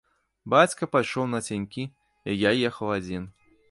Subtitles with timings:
[0.53, 3.35] Бацька пайшоў нацянькі, і я ехаў адзін.